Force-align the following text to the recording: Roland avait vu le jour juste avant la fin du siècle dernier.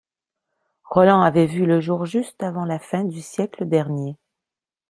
Roland 0.85 1.21
avait 1.21 1.45
vu 1.45 1.67
le 1.67 1.79
jour 1.79 2.07
juste 2.07 2.41
avant 2.41 2.65
la 2.65 2.79
fin 2.79 3.03
du 3.03 3.21
siècle 3.21 3.67
dernier. 3.69 4.17